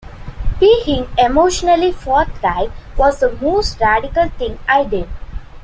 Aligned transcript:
Being 0.59 1.09
emotionally 1.15 1.91
forthright 1.91 2.71
was 2.97 3.19
the 3.19 3.33
most 3.39 3.79
radical 3.79 4.29
thing 4.29 4.57
I 4.67 4.83
did. 4.83 5.07